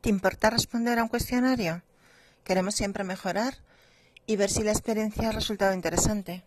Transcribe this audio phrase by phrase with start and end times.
[0.00, 1.82] ¿Te importa responder a un cuestionario?
[2.44, 3.58] Queremos siempre mejorar
[4.26, 6.44] y ver si la experiencia ha resultado interesante.